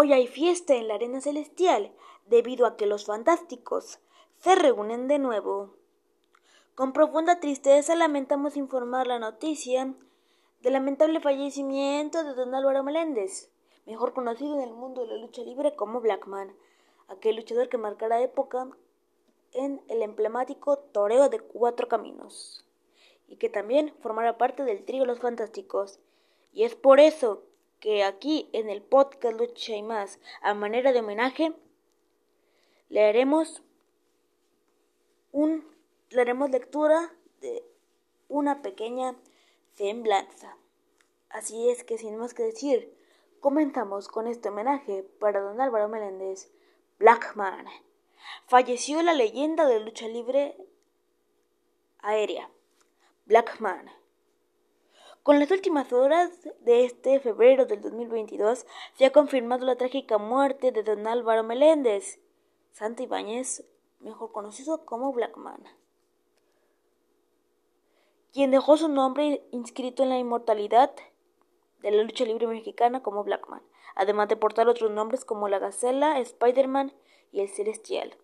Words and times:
Hoy 0.00 0.12
hay 0.12 0.28
fiesta 0.28 0.76
en 0.76 0.86
la 0.86 0.94
arena 0.94 1.20
celestial 1.20 1.90
debido 2.28 2.66
a 2.66 2.76
que 2.76 2.86
los 2.86 3.06
fantásticos 3.06 3.98
se 4.36 4.54
reúnen 4.54 5.08
de 5.08 5.18
nuevo. 5.18 5.74
Con 6.76 6.92
profunda 6.92 7.40
tristeza 7.40 7.96
lamentamos 7.96 8.56
informar 8.56 9.08
la 9.08 9.18
noticia 9.18 9.92
del 10.62 10.74
lamentable 10.74 11.18
fallecimiento 11.18 12.22
de 12.22 12.34
don 12.34 12.54
Álvaro 12.54 12.84
Meléndez, 12.84 13.50
mejor 13.86 14.12
conocido 14.12 14.54
en 14.54 14.68
el 14.68 14.72
mundo 14.72 15.04
de 15.04 15.16
la 15.16 15.20
lucha 15.20 15.42
libre 15.42 15.74
como 15.74 16.00
Blackman, 16.00 16.54
aquel 17.08 17.34
luchador 17.34 17.68
que 17.68 17.76
marcará 17.76 18.22
época 18.22 18.68
en 19.50 19.82
el 19.88 20.02
emblemático 20.02 20.78
Toreo 20.78 21.28
de 21.28 21.40
Cuatro 21.40 21.88
Caminos, 21.88 22.64
y 23.26 23.34
que 23.34 23.48
también 23.48 23.92
formará 24.00 24.38
parte 24.38 24.62
del 24.62 24.84
trío 24.84 25.04
Los 25.04 25.18
Fantásticos. 25.18 25.98
Y 26.52 26.62
es 26.62 26.76
por 26.76 27.00
eso 27.00 27.47
que 27.80 28.04
aquí 28.04 28.48
en 28.52 28.68
el 28.68 28.82
podcast 28.82 29.38
Lucha 29.38 29.76
y 29.76 29.82
más, 29.82 30.20
a 30.42 30.54
manera 30.54 30.92
de 30.92 31.00
homenaje, 31.00 31.52
le 32.88 33.04
haremos 33.04 33.62
un 35.32 35.66
le 36.10 36.22
haremos 36.22 36.50
lectura 36.50 37.12
de 37.40 37.62
una 38.28 38.62
pequeña 38.62 39.14
semblanza. 39.74 40.56
Así 41.28 41.68
es 41.68 41.84
que 41.84 41.98
sin 41.98 42.16
más 42.16 42.32
que 42.32 42.44
decir, 42.44 42.96
comenzamos 43.40 44.08
con 44.08 44.26
este 44.26 44.48
homenaje 44.48 45.02
para 45.20 45.40
don 45.40 45.60
Álvaro 45.60 45.88
Meléndez, 45.88 46.50
Blackman. 46.98 47.66
Falleció 48.46 49.02
la 49.02 49.12
leyenda 49.12 49.66
de 49.66 49.80
lucha 49.80 50.08
libre 50.08 50.56
aérea, 51.98 52.50
Blackman. 53.26 53.90
Con 55.28 55.40
las 55.40 55.50
últimas 55.50 55.92
horas 55.92 56.30
de 56.60 56.86
este 56.86 57.20
febrero 57.20 57.66
del 57.66 57.82
2022 57.82 58.64
se 58.94 59.04
ha 59.04 59.12
confirmado 59.12 59.66
la 59.66 59.76
trágica 59.76 60.16
muerte 60.16 60.72
de 60.72 60.82
don 60.82 61.06
Álvaro 61.06 61.44
Meléndez, 61.44 62.18
Santa 62.72 63.02
Ibáñez, 63.02 63.62
mejor 64.00 64.32
conocido 64.32 64.86
como 64.86 65.12
Blackman, 65.12 65.62
quien 68.32 68.50
dejó 68.50 68.78
su 68.78 68.88
nombre 68.88 69.46
inscrito 69.50 70.02
en 70.02 70.08
la 70.08 70.18
inmortalidad 70.18 70.92
de 71.82 71.90
la 71.90 72.04
lucha 72.04 72.24
libre 72.24 72.46
mexicana 72.46 73.02
como 73.02 73.22
Blackman, 73.22 73.60
además 73.96 74.28
de 74.28 74.36
portar 74.36 74.66
otros 74.66 74.90
nombres 74.90 75.26
como 75.26 75.48
la 75.48 75.58
Gacela, 75.58 76.18
Spider-Man 76.20 76.94
y 77.32 77.40
el 77.40 77.50
Celestial. 77.50 78.16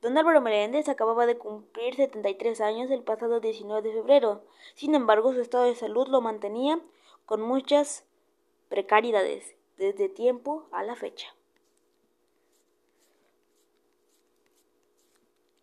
Don 0.00 0.16
Álvaro 0.16 0.40
Meléndez 0.40 0.88
acababa 0.88 1.26
de 1.26 1.38
cumplir 1.38 1.96
73 1.96 2.60
años 2.60 2.90
el 2.90 3.02
pasado 3.02 3.40
19 3.40 3.82
de 3.82 3.94
febrero. 3.94 4.44
Sin 4.74 4.94
embargo, 4.94 5.32
su 5.32 5.40
estado 5.40 5.64
de 5.64 5.74
salud 5.74 6.06
lo 6.06 6.20
mantenía 6.20 6.80
con 7.26 7.40
muchas 7.40 8.04
precariedades 8.68 9.56
desde 9.76 10.08
tiempo 10.08 10.68
a 10.70 10.84
la 10.84 10.94
fecha. 10.94 11.34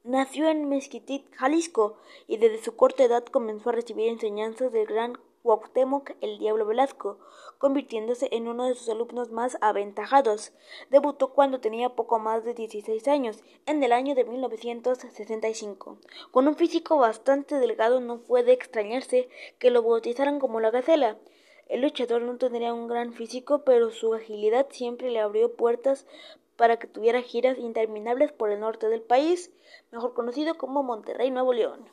Nació 0.03 0.49
en 0.49 0.69
Mezquitit, 0.69 1.33
Jalisco, 1.33 1.97
y 2.27 2.37
desde 2.37 2.63
su 2.63 2.75
corta 2.75 3.03
edad 3.03 3.25
comenzó 3.25 3.69
a 3.69 3.73
recibir 3.73 4.09
enseñanzas 4.09 4.71
del 4.71 4.85
gran 4.85 5.17
Cuauhtémoc 5.45 6.15
el 6.21 6.39
Diablo 6.39 6.65
Velasco, 6.65 7.19
convirtiéndose 7.59 8.29
en 8.31 8.47
uno 8.47 8.65
de 8.65 8.73
sus 8.73 8.89
alumnos 8.89 9.29
más 9.29 9.59
aventajados. 9.61 10.53
Debutó 10.89 11.33
cuando 11.33 11.59
tenía 11.59 11.89
poco 11.89 12.17
más 12.17 12.43
de 12.43 12.55
16 12.55 13.07
años, 13.07 13.43
en 13.67 13.83
el 13.83 13.91
año 13.91 14.15
de 14.15 14.23
1965. 14.23 15.99
Con 16.31 16.47
un 16.47 16.55
físico 16.55 16.97
bastante 16.97 17.59
delgado 17.59 17.99
no 17.99 18.21
puede 18.21 18.53
extrañarse 18.53 19.29
que 19.59 19.69
lo 19.69 19.83
bautizaran 19.83 20.39
como 20.39 20.59
la 20.59 20.71
gacela. 20.71 21.19
El 21.67 21.81
luchador 21.81 22.23
no 22.23 22.37
tendría 22.37 22.73
un 22.73 22.87
gran 22.87 23.13
físico, 23.13 23.63
pero 23.63 23.91
su 23.91 24.15
agilidad 24.15 24.65
siempre 24.71 25.11
le 25.11 25.19
abrió 25.19 25.55
puertas 25.55 26.07
para 26.55 26.79
que 26.79 26.87
tuviera 26.87 27.21
giras 27.21 27.59
interminables 27.59 28.31
por 28.31 28.49
el 28.49 28.61
norte 28.61 28.89
del 28.89 29.01
país, 29.01 29.51
mejor 29.91 30.15
conocido 30.15 30.57
como 30.57 30.81
Monterrey, 30.81 31.29
Nuevo 31.29 31.53
León. 31.53 31.87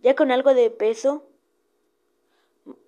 Ya 0.00 0.16
con 0.16 0.32
algo 0.32 0.54
de 0.54 0.70
peso, 0.70 1.22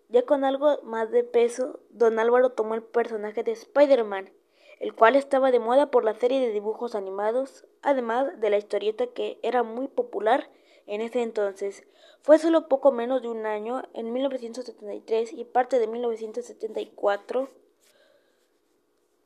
ya 0.08 0.22
con 0.22 0.44
algo 0.44 0.80
más 0.82 1.10
de 1.10 1.24
peso, 1.24 1.80
don 1.90 2.18
Álvaro 2.18 2.50
tomó 2.50 2.74
el 2.74 2.82
personaje 2.82 3.42
de 3.42 3.52
Spider-Man, 3.52 4.30
el 4.78 4.94
cual 4.94 5.16
estaba 5.16 5.50
de 5.50 5.58
moda 5.58 5.90
por 5.90 6.04
la 6.04 6.14
serie 6.14 6.40
de 6.40 6.52
dibujos 6.52 6.94
animados, 6.94 7.66
además 7.82 8.40
de 8.40 8.50
la 8.50 8.58
historieta 8.58 9.06
que 9.06 9.38
era 9.42 9.62
muy 9.62 9.88
popular 9.88 10.50
en 10.86 11.00
ese 11.00 11.22
entonces. 11.22 11.84
Fue 12.22 12.38
solo 12.38 12.68
poco 12.68 12.92
menos 12.92 13.22
de 13.22 13.28
un 13.28 13.46
año, 13.46 13.82
en 13.94 14.12
1973 14.12 15.32
y 15.32 15.44
parte 15.44 15.78
de 15.78 15.86
1974, 15.86 17.48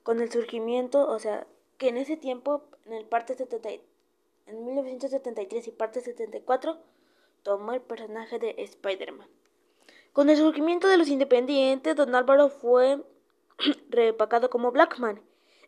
con 0.02 0.20
el 0.20 0.30
surgimiento, 0.30 1.08
o 1.08 1.18
sea, 1.18 1.46
que 1.78 1.88
en 1.88 1.96
ese 1.96 2.16
tiempo, 2.16 2.62
en 2.86 2.94
el 2.94 3.06
parte 3.06 3.34
70, 3.34 3.68
en 4.46 4.64
1973 4.64 5.68
y 5.68 5.70
parte 5.70 6.00
74, 6.00 6.78
tomó 7.42 7.72
el 7.72 7.80
personaje 7.80 8.38
de 8.38 8.54
Spider-Man. 8.58 9.28
Con 10.12 10.28
el 10.28 10.36
surgimiento 10.36 10.88
de 10.88 10.96
los 10.96 11.08
independientes, 11.08 11.94
don 11.94 12.16
Álvaro 12.16 12.48
fue 12.48 13.00
repacado 13.90 14.50
como 14.50 14.72
Blackman. 14.72 15.22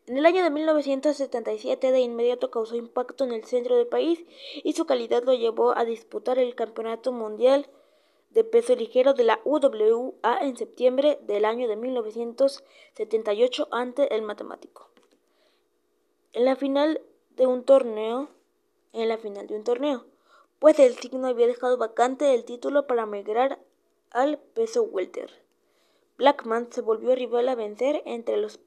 En 0.09 0.17
el 0.17 0.27
año 0.27 0.43
de 0.43 0.51
1977 0.51 1.93
de 1.93 2.01
inmediato 2.01 2.51
causó 2.51 2.75
impacto 2.75 3.23
en 3.23 3.31
el 3.31 3.45
centro 3.45 3.77
del 3.77 3.87
país 3.87 4.25
y 4.65 4.73
su 4.73 4.85
calidad 4.85 5.23
lo 5.23 5.33
llevó 5.33 5.79
a 5.79 5.85
disputar 5.85 6.41
el 6.41 6.57
Campeonato 6.57 7.13
Mundial 7.13 7.69
de 8.31 8.43
Peso 8.43 8.75
Ligero 8.75 9.15
de 9.15 9.23
la 9.23 9.41
UWA 9.45 10.39
en 10.41 10.57
septiembre 10.57 11.21
del 11.23 11.45
año 11.45 11.69
de 11.69 11.77
1978 11.77 13.69
ante 13.71 14.13
el 14.13 14.23
matemático. 14.23 14.91
En 16.33 16.47
la 16.47 16.57
final 16.57 17.01
de 17.37 17.47
un 17.47 17.63
torneo, 17.63 18.29
en 18.93 19.09
la 19.09 19.19
final 19.19 19.47
de 19.47 19.55
un 19.55 19.63
torneo, 19.63 20.07
pues 20.59 20.81
el 20.81 20.97
signo 20.97 21.29
había 21.29 21.47
dejado 21.47 21.77
vacante 21.77 22.35
el 22.35 22.45
título 22.45 22.89
para 22.89 23.07
migrar 23.07 23.61
al 24.13 24.39
peso 24.39 24.83
welter. 24.83 25.31
Blackman 26.19 26.73
se 26.73 26.83
volvió 26.83 27.15
rival 27.15 27.49
a 27.49 27.55
vencer 27.55 28.03
entre 28.05 28.37
los, 28.37 28.61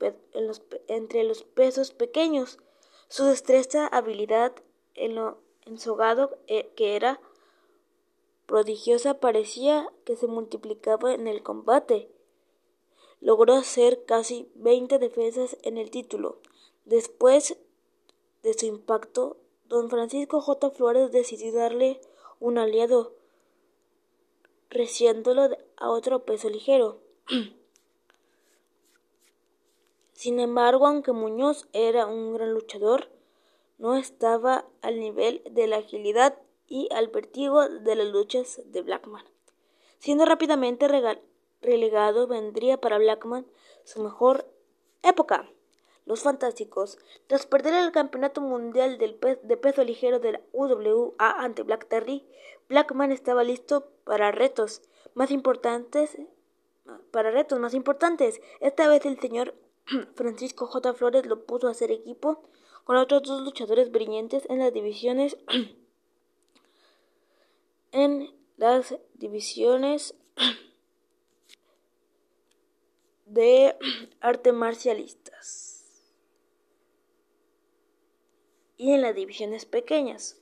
entre 0.87 1.23
los 1.23 1.43
pesos 1.43 1.91
pequeños. 1.91 2.59
Su 3.07 3.25
destreza, 3.25 3.87
habilidad 3.87 4.53
en 4.95 5.15
lo 5.15 5.37
ensogado 5.65 6.37
eh, 6.47 6.71
que 6.75 6.95
era 6.95 7.19
prodigiosa 8.45 9.19
parecía 9.19 9.91
que 10.03 10.15
se 10.15 10.27
multiplicaba 10.27 11.13
en 11.13 11.27
el 11.27 11.43
combate. 11.43 12.09
Logró 13.21 13.55
hacer 13.55 14.05
casi 14.05 14.49
20 14.55 14.99
defensas 14.99 15.57
en 15.63 15.77
el 15.77 15.89
título. 15.89 16.39
Después 16.85 17.57
de 18.43 18.53
su 18.53 18.65
impacto, 18.65 19.37
don 19.67 19.89
Francisco 19.89 20.41
J. 20.41 20.69
Flores 20.71 21.11
decidió 21.11 21.51
darle 21.53 22.01
un 22.39 22.57
aliado 22.57 23.14
reciéndolo 24.75 25.49
a 25.77 25.89
otro 25.89 26.25
peso 26.25 26.49
ligero. 26.49 26.99
Sin 30.13 30.39
embargo, 30.39 30.87
aunque 30.87 31.13
Muñoz 31.13 31.67
era 31.73 32.05
un 32.05 32.33
gran 32.33 32.53
luchador, 32.53 33.09
no 33.77 33.95
estaba 33.95 34.65
al 34.81 34.99
nivel 34.99 35.41
de 35.49 35.67
la 35.67 35.77
agilidad 35.77 36.37
y 36.67 36.87
al 36.93 37.07
vertigo 37.07 37.67
de 37.67 37.95
las 37.95 38.07
luchas 38.07 38.61
de 38.65 38.81
Blackman. 38.81 39.25
Siendo 39.99 40.25
rápidamente 40.25 40.87
relegado, 41.61 42.27
vendría 42.27 42.79
para 42.79 42.97
Blackman 42.97 43.45
su 43.83 44.03
mejor 44.03 44.45
época. 45.03 45.49
Los 46.05 46.21
Fantásticos, 46.21 46.99
tras 47.27 47.47
perder 47.47 47.73
el 47.73 47.91
campeonato 47.91 48.39
mundial 48.39 48.97
de 48.97 49.57
peso 49.57 49.83
ligero 49.83 50.19
de 50.19 50.33
la 50.33 50.41
UWA 50.53 51.15
ante 51.17 51.63
Black 51.63 51.87
Terry, 51.87 52.25
Blackman 52.69 53.11
estaba 53.11 53.43
listo 53.43 53.89
para 54.03 54.31
retos 54.31 54.83
más 55.15 55.31
importantes, 55.31 56.17
para 57.11 57.31
retos 57.31 57.59
más 57.59 57.73
importantes. 57.73 58.41
Esta 58.59 58.87
vez 58.87 59.05
el 59.05 59.19
señor 59.19 59.55
Francisco 60.15 60.67
J. 60.67 60.93
Flores 60.93 61.25
lo 61.25 61.45
puso 61.45 61.67
a 61.67 61.71
hacer 61.71 61.91
equipo 61.91 62.43
con 62.83 62.97
otros 62.97 63.23
dos 63.23 63.41
luchadores 63.41 63.91
brillantes 63.91 64.43
en 64.49 64.59
las 64.59 64.71
divisiones 64.71 65.37
en 67.91 68.31
las 68.57 68.95
divisiones 69.15 70.13
de 73.25 73.75
arte 74.19 74.51
marcialistas. 74.51 75.74
Y 78.77 78.93
en 78.93 79.01
las 79.01 79.15
divisiones 79.15 79.65
pequeñas. 79.65 80.37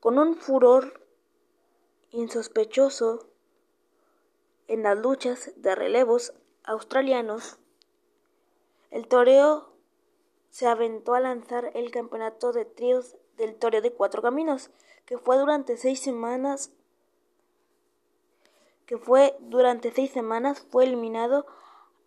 Con 0.00 0.18
un 0.18 0.36
furor 0.36 1.06
insospechoso 2.10 3.28
en 4.68 4.82
las 4.82 4.98
luchas 4.98 5.52
de 5.56 5.74
relevos 5.74 6.32
australianos, 6.64 7.58
el 8.90 9.06
toreo 9.06 9.72
se 10.50 10.66
aventó 10.66 11.14
a 11.14 11.20
lanzar 11.20 11.70
el 11.74 11.90
campeonato 11.90 12.52
de 12.52 12.64
tríos 12.64 13.16
del 13.36 13.56
toreo 13.56 13.80
de 13.80 13.92
cuatro 13.92 14.20
caminos, 14.22 14.70
que 15.06 15.18
fue 15.18 15.36
durante 15.38 15.76
seis 15.76 16.00
semanas 16.00 16.72
que 18.90 18.98
fue 18.98 19.36
durante 19.38 19.92
seis 19.92 20.10
semanas 20.10 20.66
fue 20.68 20.82
eliminado 20.82 21.46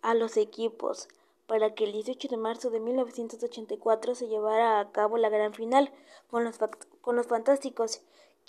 a 0.02 0.12
los 0.12 0.36
equipos 0.36 1.08
para 1.46 1.74
que 1.74 1.84
el 1.84 1.92
18 1.92 2.28
de 2.28 2.36
marzo 2.36 2.70
de 2.70 2.80
1984 2.80 4.14
se 4.14 4.28
llevara 4.28 4.80
a 4.80 4.90
cabo 4.92 5.18
la 5.18 5.28
gran 5.28 5.52
final 5.52 5.90
con 6.30 6.44
los, 6.44 6.58
con 7.00 7.16
los 7.16 7.26
fantásticos 7.26 8.02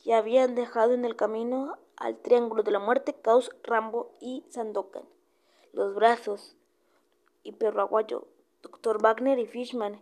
que 0.04 0.14
habían 0.14 0.56
dejado 0.56 0.94
en 0.94 1.06
el 1.06 1.16
camino 1.16 1.78
al 1.98 2.18
Triángulo 2.18 2.64
de 2.64 2.72
la 2.72 2.80
Muerte, 2.80 3.14
Caos, 3.14 3.52
Rambo 3.64 4.12
y 4.20 4.44
Sandokan. 4.50 5.04
Los 5.74 5.96
brazos 5.96 6.56
y 7.44 7.54
perro 7.54 7.82
aguayo, 7.82 8.28
Dr. 8.62 9.02
Wagner 9.02 9.40
y 9.40 9.46
Fishman, 9.46 10.02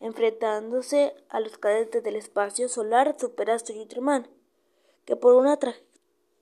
enfrentándose 0.00 1.14
a 1.28 1.40
los 1.40 1.58
cadetes 1.58 2.02
del 2.02 2.16
espacio 2.16 2.68
solar, 2.68 3.16
Superastro 3.18 3.74
y 3.74 3.80
Ultraman, 3.80 4.28
que 5.04 5.16
por 5.16 5.34
una 5.34 5.58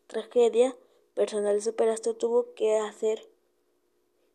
tragedia 0.07 0.77
personal 1.15 1.61
Superastro 1.63 2.15
tuvo 2.15 2.55
que 2.55 2.77
hacer 2.79 3.29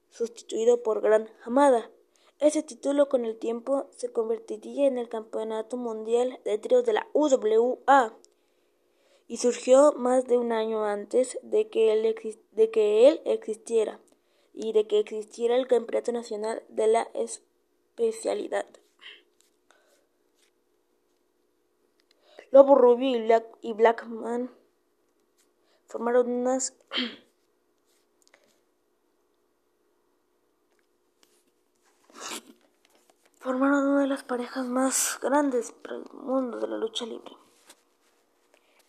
sustituido 0.09 0.83
por 0.83 1.01
Gran 1.01 1.30
Hamada. 1.44 1.92
Ese 2.39 2.62
título 2.62 3.09
con 3.09 3.25
el 3.25 3.38
tiempo 3.38 3.89
se 3.95 4.12
convertiría 4.12 4.88
en 4.88 4.98
el 4.98 5.09
Campeonato 5.09 5.75
Mundial 5.75 6.39
de 6.45 6.57
Tríos 6.57 6.86
de 6.86 6.94
la 6.94 7.07
UWA 7.13 8.15
y 9.27 9.38
surgió 9.38 9.94
más 9.94 10.27
de 10.27 10.38
un 10.38 10.51
año 10.51 10.86
antes 10.86 11.39
de 11.42 11.68
que 11.69 11.92
él, 11.94 12.15
de 12.51 12.69
que 12.69 13.07
él 13.07 13.21
existiera 13.25 14.00
y 14.54 14.74
de 14.74 14.88
que 14.88 15.00
existiera 15.00 15.56
el 15.56 15.68
Campeonato 15.68 16.12
Nacional 16.12 16.63
de 16.69 16.88
la 16.88 17.09
especialidad. 17.13 18.65
Lobo 22.51 22.75
Rubio 22.75 23.18
y, 23.18 23.21
Black, 23.21 23.45
y 23.62 23.74
Blackman 23.74 24.51
formaron 25.88 26.31
unas 26.31 26.75
formaron 33.39 33.88
una 33.88 34.01
de 34.01 34.07
las 34.07 34.24
parejas 34.24 34.66
más 34.66 35.19
grandes 35.22 35.72
para 35.72 35.98
el 35.98 36.06
mundo 36.12 36.60
de 36.60 36.68
la 36.68 36.78
lucha 36.78 37.06
libre. 37.06 37.36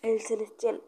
El 0.02 0.20
Celestial. 0.20 0.82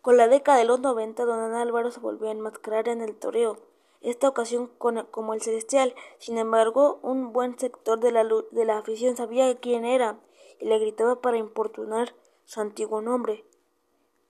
Con 0.00 0.16
la 0.16 0.28
década 0.28 0.58
de 0.58 0.64
los 0.64 0.80
90, 0.80 1.24
Don 1.24 1.54
Álvaro 1.54 1.90
se 1.90 2.00
volvió 2.00 2.28
a 2.28 2.32
enmascarar 2.32 2.88
en 2.88 3.00
el 3.00 3.16
toreo, 3.16 3.58
esta 4.00 4.28
ocasión 4.28 4.70
como 4.76 5.34
el 5.34 5.40
Celestial. 5.40 5.94
Sin 6.18 6.36
embargo, 6.36 7.00
un 7.02 7.32
buen 7.32 7.58
sector 7.58 7.98
de 8.00 8.12
la, 8.12 8.24
de 8.24 8.64
la 8.64 8.78
afición 8.78 9.16
sabía 9.16 9.54
quién 9.56 9.84
era 9.84 10.18
y 10.60 10.66
le 10.66 10.78
gritaba 10.78 11.20
para 11.20 11.38
importunar 11.38 12.14
su 12.44 12.60
antiguo 12.60 13.00
nombre. 13.00 13.44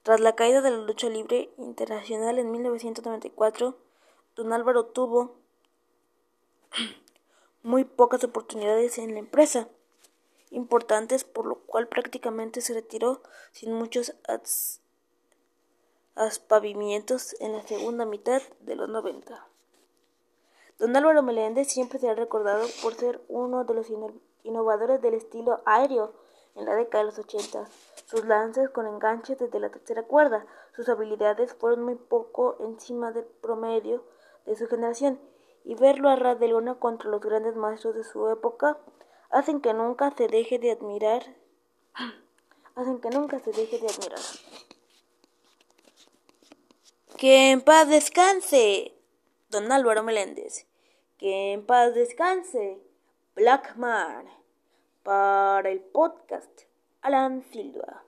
Tras 0.04 0.20
la 0.20 0.36
caída 0.36 0.60
de 0.60 0.70
la 0.70 0.78
lucha 0.78 1.08
libre 1.08 1.50
internacional 1.58 2.38
en 2.38 2.52
1994, 2.52 3.76
Don 4.36 4.52
Álvaro 4.52 4.86
tuvo 4.86 5.36
muy 7.64 7.84
pocas 7.84 8.22
oportunidades 8.22 8.98
en 8.98 9.14
la 9.14 9.20
empresa 9.20 9.68
importantes, 10.50 11.24
por 11.24 11.46
lo 11.46 11.56
cual 11.56 11.88
prácticamente 11.88 12.60
se 12.60 12.74
retiró 12.74 13.22
sin 13.52 13.72
muchos 13.72 14.14
aspavimientos 16.14 17.34
en 17.40 17.52
la 17.52 17.62
segunda 17.62 18.04
mitad 18.04 18.42
de 18.60 18.76
los 18.76 18.88
90. 18.90 19.48
Don 20.78 20.94
Álvaro 20.94 21.22
Meléndez 21.22 21.68
siempre 21.68 21.98
será 21.98 22.14
recordado 22.14 22.66
por 22.82 22.94
ser 22.94 23.22
uno 23.28 23.64
de 23.64 23.74
los 23.74 23.86
innovadores 24.42 25.00
del 25.00 25.14
estilo 25.14 25.62
aéreo 25.64 26.12
en 26.56 26.66
la 26.66 26.74
década 26.74 27.04
de 27.04 27.10
los 27.10 27.18
80. 27.18 27.66
Sus 28.04 28.26
lances 28.26 28.68
con 28.68 28.86
enganches 28.86 29.38
desde 29.38 29.58
la 29.58 29.70
tercera 29.70 30.02
cuerda, 30.02 30.46
sus 30.76 30.88
habilidades 30.90 31.54
fueron 31.54 31.82
muy 31.82 31.94
poco 31.94 32.56
encima 32.60 33.10
del 33.10 33.24
promedio 33.24 34.04
de 34.44 34.54
su 34.54 34.66
generación 34.68 35.18
y 35.64 35.74
verlo 35.74 36.10
a 36.10 36.16
ras 36.16 36.38
de 36.38 36.48
luna 36.48 36.76
contra 36.76 37.10
los 37.10 37.20
grandes 37.20 37.56
maestros 37.56 37.94
de 37.94 38.04
su 38.04 38.28
época 38.28 38.78
hacen 39.30 39.60
que 39.60 39.72
nunca 39.72 40.12
se 40.16 40.28
deje 40.28 40.58
de 40.58 40.70
admirar. 40.70 41.24
Hacen 42.76 43.00
que 43.00 43.10
nunca 43.10 43.38
se 43.38 43.52
deje 43.52 43.78
de 43.78 43.86
admirar. 43.86 44.20
Que 47.16 47.50
en 47.52 47.60
paz 47.60 47.88
descanse 47.88 48.94
don 49.48 49.70
Álvaro 49.70 50.02
Meléndez. 50.02 50.66
Que 51.18 51.52
en 51.52 51.64
paz 51.64 51.94
descanse 51.94 52.80
Blackman 53.36 54.26
para 55.02 55.70
el 55.70 55.80
podcast 55.80 56.62
Alan 57.00 57.42
Silva 57.42 58.03